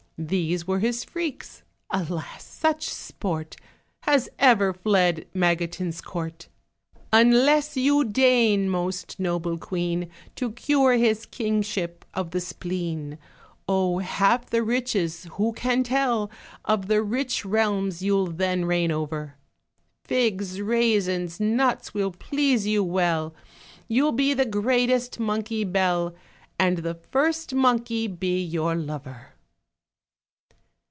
[0.23, 1.63] These were his freaks.
[1.89, 3.55] Alas, such sport
[4.01, 6.47] Has ever fled Magotin's court!
[7.11, 13.17] Unless you deign, most noble queen, To cure his kingship of the spleen.
[13.67, 16.29] Oh, half the riches who can tell,
[16.65, 19.37] Of the rich realms you'll then reign over?
[20.03, 23.33] Figs, raisins, nuts will please you well,
[23.87, 26.13] You'll be the greatest monkey belle.
[26.59, 29.29] And the first monkey be your lorer."